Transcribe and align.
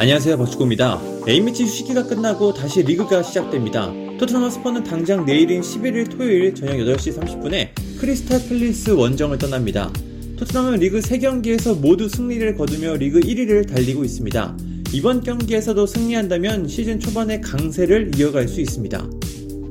안녕하세요 0.00 0.38
박주호입니다. 0.38 0.98
A매치 1.28 1.64
휴식기가 1.64 2.06
끝나고 2.06 2.54
다시 2.54 2.82
리그가 2.82 3.22
시작됩니다. 3.22 3.92
토트넘 4.18 4.48
핫스퍼는 4.48 4.82
당장 4.82 5.26
내일인 5.26 5.60
11일 5.60 6.10
토요일 6.10 6.54
저녁 6.54 6.76
8시 6.76 7.18
30분에 7.18 7.68
크리스탈 7.98 8.40
팰리스 8.48 8.92
원정을 8.92 9.36
떠납니다. 9.36 9.92
토트넘은 10.38 10.78
리그 10.78 11.00
3경기에서 11.00 11.78
모두 11.78 12.08
승리를 12.08 12.54
거두며 12.54 12.94
리그 12.94 13.20
1위를 13.20 13.68
달리고 13.68 14.02
있습니다. 14.02 14.56
이번 14.94 15.20
경기에서도 15.20 15.84
승리한다면 15.84 16.66
시즌 16.66 16.98
초반의 16.98 17.42
강세를 17.42 18.12
이어갈 18.16 18.48
수 18.48 18.62
있습니다. 18.62 19.06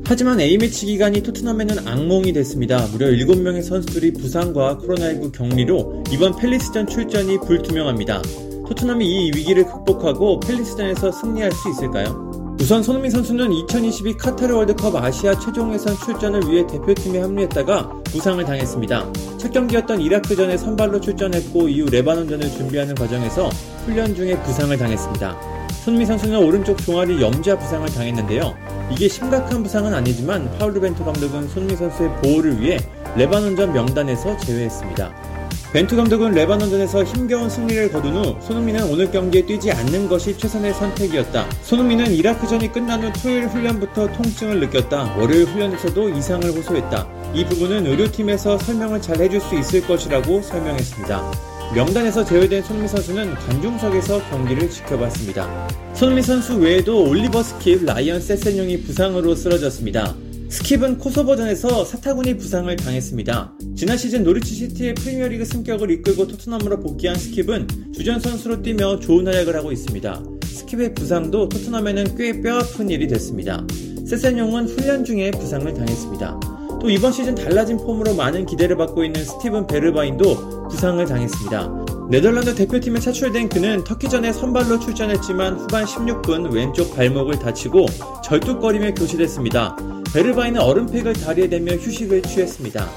하지만 0.05 0.39
A매치 0.39 0.85
기간이 0.85 1.23
토트넘에는 1.23 1.87
악몽이 1.87 2.33
됐습니다. 2.33 2.85
무려 2.91 3.07
7명의 3.07 3.63
선수들이 3.63 4.13
부상과 4.13 4.77
코로나19 4.77 5.31
격리로 5.31 6.03
이번 6.11 6.35
팰리스전 6.35 6.85
출전이 6.85 7.39
불투명합니다. 7.47 8.21
토트넘이 8.69 9.03
이 9.03 9.31
위기를 9.35 9.65
극복하고 9.65 10.39
팰리스전에서 10.41 11.11
승리할 11.11 11.51
수 11.51 11.71
있을까요? 11.71 12.55
우선 12.61 12.83
손흥민 12.83 13.09
선수는 13.09 13.51
2022 13.51 14.15
카타르 14.15 14.53
월드컵 14.53 14.95
아시아 14.95 15.39
최종 15.39 15.73
예선 15.73 15.95
출전을 15.97 16.47
위해 16.47 16.67
대표팀에 16.67 17.19
합류했다가 17.19 18.03
부상을 18.03 18.43
당했습니다. 18.45 19.11
첫 19.39 19.51
경기였던 19.51 20.01
이라크전에 20.01 20.57
선발로 20.57 21.01
출전했고 21.01 21.67
이후 21.67 21.89
레바논전을 21.89 22.47
준비하는 22.51 22.93
과정에서 22.93 23.49
훈련 23.85 24.13
중에 24.13 24.39
부상을 24.43 24.77
당했습니다. 24.77 25.35
손흥민 25.83 26.05
선수는 26.05 26.37
오른쪽 26.37 26.77
종아리 26.77 27.19
염좌 27.19 27.57
부상을 27.57 27.89
당했는데요. 27.89 28.53
이게 28.91 29.07
심각한 29.07 29.63
부상은 29.63 29.95
아니지만 29.95 30.55
파울루 30.59 30.79
벤투 30.79 31.03
감독은 31.03 31.47
손흥민 31.47 31.75
선수의 31.75 32.11
보호를 32.21 32.61
위해 32.61 32.77
레바논전 33.15 33.73
명단에서 33.73 34.37
제외했습니다. 34.37 35.38
벤투 35.71 35.95
감독은 35.95 36.31
레바논전에서 36.31 37.03
힘겨운 37.03 37.47
승리를 37.47 37.91
거둔 37.91 38.15
후 38.15 38.35
손흥민은 38.41 38.89
오늘 38.89 39.11
경기에 39.11 39.45
뛰지 39.45 39.71
않는 39.71 40.09
것이 40.09 40.35
최선의 40.35 40.73
선택이었다. 40.73 41.47
손흥민은 41.61 42.11
이라크전이 42.11 42.71
끝난 42.71 43.03
후 43.03 43.13
토요일 43.21 43.45
훈련부터 43.45 44.11
통증을 44.13 44.61
느꼈다. 44.61 45.15
월요일 45.15 45.45
훈련에서도 45.45 46.09
이상을 46.09 46.49
호소했다. 46.49 47.07
이 47.35 47.45
부분은 47.45 47.85
의료팀에서 47.85 48.57
설명을 48.57 48.99
잘 48.99 49.21
해줄 49.21 49.39
수 49.41 49.55
있을 49.59 49.85
것이라고 49.85 50.41
설명했습니다. 50.41 51.31
명단에서 51.75 52.25
제외된 52.25 52.63
손흥민 52.63 52.87
선수는 52.87 53.35
관중석에서 53.35 54.27
경기를 54.31 54.71
지켜봤습니다. 54.71 55.69
손흥민 55.93 56.23
선수 56.23 56.55
외에도 56.55 57.07
올리버 57.07 57.41
스킵, 57.41 57.85
라이언 57.85 58.21
세세뇽이 58.21 58.81
부상으로 58.81 59.35
쓰러졌습니다. 59.35 60.15
스킵은 60.49 60.97
코소보전에서 60.97 61.85
사타구니 61.85 62.37
부상을 62.37 62.75
당했습니다. 62.75 63.53
지난 63.75 63.97
시즌 63.97 64.23
노리치 64.23 64.55
시티의 64.55 64.95
프리미어리그 64.95 65.45
승격을 65.45 65.91
이끌고 65.91 66.27
토트넘으로 66.27 66.79
복귀한 66.79 67.15
스킵은 67.15 67.93
주전 67.93 68.19
선수로 68.19 68.63
뛰며 68.63 68.99
좋은 68.99 69.27
활약을 69.27 69.55
하고 69.55 69.71
있습니다. 69.71 70.23
스킵의 70.41 70.95
부상도 70.95 71.49
토트넘에는 71.49 72.15
꽤 72.15 72.41
뼈아픈 72.41 72.89
일이 72.89 73.07
됐습니다. 73.07 73.63
세세뇽은 74.07 74.67
훈련 74.67 75.05
중에 75.05 75.29
부상을 75.31 75.71
당했습니다. 75.71 76.39
또 76.81 76.89
이번 76.89 77.11
시즌 77.11 77.35
달라진 77.35 77.77
폼으로 77.77 78.15
많은 78.15 78.47
기대를 78.47 78.75
받고 78.75 79.03
있는 79.03 79.23
스티븐 79.23 79.67
베르바인도 79.67 80.69
부상을 80.69 81.05
당했습니다. 81.05 81.88
네덜란드 82.09 82.55
대표팀에 82.55 82.99
차출된 82.99 83.49
그는 83.49 83.83
터키전에 83.83 84.33
선발로 84.33 84.79
출전했지만 84.79 85.59
후반 85.59 85.85
16분 85.85 86.51
왼쪽 86.51 86.95
발목을 86.95 87.37
다치고 87.37 87.85
절뚝거리며 88.23 88.95
교체됐습니다. 88.95 89.77
베르바인은 90.11 90.59
얼음팩을 90.59 91.13
다리에 91.13 91.49
대며 91.49 91.73
휴식을 91.73 92.23
취했습니다. 92.23 92.89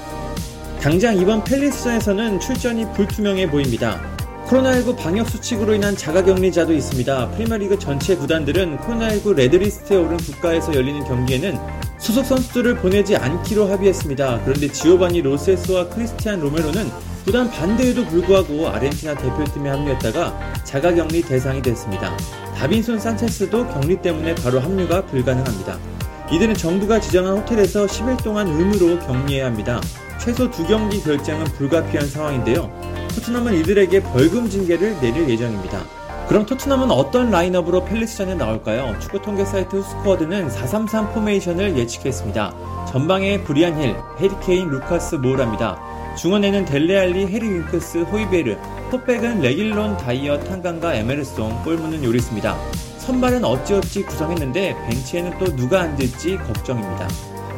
당장 0.81 1.15
이번 1.15 1.43
팰리스전에서는 1.43 2.39
출전이 2.39 2.91
불투명해 2.93 3.51
보입니다. 3.51 4.01
코로나19 4.47 4.97
방역 4.97 5.29
수칙으로 5.29 5.75
인한 5.75 5.95
자가격리자도 5.95 6.73
있습니다. 6.73 7.29
프리미어리그 7.29 7.77
전체 7.77 8.15
구단들은 8.15 8.79
코로나19 8.79 9.35
red 9.35 9.58
list에 9.58 9.95
오른 9.95 10.17
국가에서 10.17 10.73
열리는 10.73 11.03
경기에는 11.03 11.59
소속 11.99 12.25
선수들을 12.25 12.77
보내지 12.77 13.15
않기로 13.15 13.67
합의했습니다. 13.67 14.41
그런데 14.43 14.69
지오바니 14.69 15.21
로셀소와 15.21 15.89
크리스티안 15.89 16.39
로메로는 16.39 17.12
구단 17.23 17.49
반대에도 17.49 18.05
불구하고 18.05 18.67
아르헨티나 18.67 19.15
대표팀에 19.15 19.69
합류했다가 19.69 20.63
자가격리 20.65 21.21
대상이 21.21 21.61
됐습니다. 21.61 22.15
다빈손 22.57 22.99
산체스도 22.99 23.65
격리 23.67 24.01
때문에 24.01 24.35
바로 24.35 24.59
합류가 24.59 25.05
불가능합니다. 25.05 25.77
이들은 26.31 26.55
정부가 26.55 26.99
지정한 26.99 27.37
호텔에서 27.37 27.85
10일 27.85 28.21
동안 28.23 28.47
의무로 28.47 28.99
격리해야 28.99 29.45
합니다. 29.45 29.79
최소 30.19 30.51
두 30.51 30.65
경기 30.67 31.01
결장은 31.01 31.45
불가피한 31.45 32.07
상황인데요. 32.07 32.69
토트넘은 33.15 33.53
이들에게 33.55 34.03
벌금 34.03 34.49
징계를 34.49 34.99
내릴 34.99 35.29
예정입니다. 35.29 35.81
그럼 36.27 36.45
토트넘은 36.45 36.91
어떤 36.91 37.29
라인업으로 37.29 37.85
팰리스전에 37.85 38.35
나올까요? 38.35 38.97
축구 38.99 39.21
통계 39.21 39.45
사이트 39.45 39.81
스쿼드는 39.81 40.49
433 40.49 41.13
포메이션을 41.13 41.77
예측했습니다. 41.77 42.85
전방에 42.91 43.43
브리안 43.43 43.79
힐, 43.79 43.95
해리 44.19 44.44
케인, 44.44 44.69
루카스 44.69 45.15
모우라입니다. 45.15 45.92
중원에는 46.15 46.65
델레 46.65 46.96
알리, 46.96 47.27
해리 47.27 47.49
윙크스, 47.49 47.99
호이베르, 47.99 48.57
포백은 48.91 49.41
레길론, 49.41 49.97
다이어, 49.97 50.39
탕강가 50.39 50.95
에메르송, 50.95 51.63
골문은 51.63 52.03
요리스입니다. 52.03 52.57
선발은 52.99 53.43
어찌어찌 53.43 54.03
구성했는데 54.03 54.75
벤치에는 54.87 55.37
또 55.39 55.55
누가 55.55 55.81
앉을지 55.81 56.37
걱정입니다. 56.37 57.07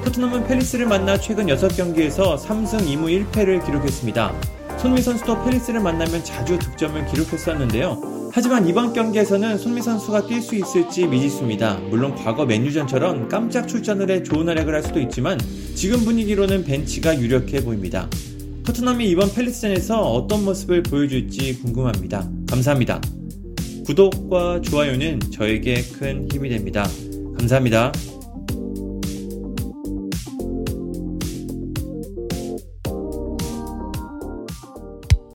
토트넘은 0.05 0.47
팰리스를 0.47 0.85
만나 0.85 1.17
최근 1.17 1.47
6경기에서 1.47 2.37
3승 2.39 2.79
2무 2.79 3.27
1패를 3.31 3.65
기록했습니다. 3.65 4.33
손흥민 4.77 5.01
선수도 5.01 5.43
팰리스를 5.43 5.79
만나면 5.81 6.23
자주 6.23 6.57
득점을 6.57 7.05
기록했었는데요. 7.07 8.29
하지만 8.31 8.67
이번 8.67 8.93
경기에서는 8.93 9.57
손흥민 9.57 9.81
선수가 9.81 10.23
뛸 10.23 10.41
수 10.41 10.55
있을지 10.55 11.07
미지수입니다. 11.07 11.75
물론 11.89 12.15
과거 12.15 12.45
맨유전처럼 12.45 13.29
깜짝 13.29 13.67
출전을 13.67 14.09
해 14.11 14.23
좋은 14.23 14.47
활약을 14.47 14.75
할 14.75 14.83
수도 14.83 14.99
있지만 14.99 15.39
지금 15.73 16.03
분위기로는 16.03 16.65
벤치가 16.65 17.17
유력해 17.17 17.63
보입니다. 17.63 18.09
토트넘이 18.65 19.07
이번 19.09 19.31
펠리스전에서 19.31 20.01
어떤 20.01 20.43
모습을 20.43 20.81
보여줄지 20.81 21.59
궁금합니다. 21.61 22.27
감사합니다. 22.49 22.99
구독과 23.85 24.61
좋아요는 24.61 25.19
저에게 25.31 25.83
큰 25.99 26.27
힘이 26.31 26.49
됩니다. 26.49 26.83
감사합니다. 27.37 27.91